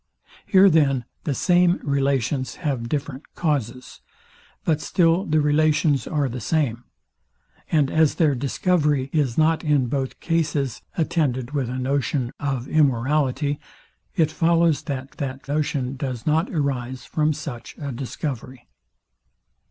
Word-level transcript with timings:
Here 0.47 0.67
then 0.67 1.05
the 1.25 1.35
same 1.35 1.79
relations 1.83 2.55
have 2.65 2.89
different 2.89 3.35
causes; 3.35 4.01
but 4.65 4.81
still 4.81 5.25
the 5.25 5.39
relations 5.39 6.07
are 6.07 6.27
the 6.27 6.41
same: 6.41 6.85
And 7.71 7.91
as 7.91 8.15
their 8.15 8.33
discovery 8.33 9.11
is 9.13 9.37
not 9.37 9.63
in 9.63 9.85
both 9.89 10.19
cases 10.19 10.81
attended 10.97 11.51
with 11.51 11.69
a 11.69 11.77
notion 11.77 12.31
of 12.39 12.67
immorality, 12.67 13.59
it 14.15 14.31
follows, 14.31 14.81
that 14.85 15.11
that 15.19 15.47
notion 15.47 15.97
does 15.97 16.25
not 16.25 16.49
arise 16.49 17.05
from 17.05 17.31
such 17.31 17.75
a 17.77 17.91
discovery. 17.91 18.65